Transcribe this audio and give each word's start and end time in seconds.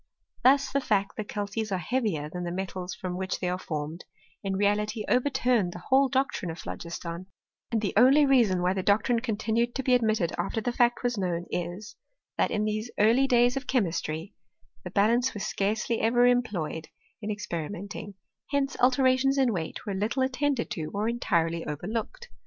Thus 0.43 0.71
the 0.71 0.81
fact, 0.81 1.15
that 1.17 1.29
calces 1.29 1.71
are 1.71 1.77
heavier 1.77 2.27
than 2.27 2.43
the 2.43 2.51
metals 2.51 2.95
from 2.95 3.15
which 3.17 3.39
they 3.39 3.47
are 3.47 3.59
formed, 3.59 4.03
in 4.43 4.55
reality 4.55 5.05
overturned 5.07 5.73
the 5.73 5.83
whole 5.89 6.09
doctrine 6.09 6.49
of 6.49 6.57
phlogiston; 6.57 7.27
and 7.71 7.81
the 7.81 7.93
only 7.95 8.25
reason 8.25 8.63
why 8.63 8.73
the 8.73 8.81
doctrine 8.81 9.19
continued 9.19 9.75
to 9.75 9.83
be 9.83 9.93
admitted 9.93 10.31
after 10.39 10.59
the 10.59 10.71
fact 10.71 11.03
was 11.03 11.19
known 11.19 11.45
is, 11.51 11.95
that 12.35 12.49
in 12.49 12.63
these 12.65 12.89
early 12.97 13.27
days 13.27 13.55
of 13.55 13.67
che 13.67 13.79
mistry, 13.79 14.33
the 14.83 14.89
balance 14.89 15.35
was 15.35 15.45
scarcely 15.45 16.01
ever 16.01 16.25
employed 16.25 16.87
in 17.21 17.29
experimenting: 17.29 18.15
hence 18.49 18.75
alterations 18.79 19.37
in 19.37 19.53
weight 19.53 19.85
were 19.85 19.93
little 19.93 20.23
attended 20.23 20.71
to 20.71 20.89
or 20.95 21.07
entirely 21.07 21.63
overlooked. 21.67 22.27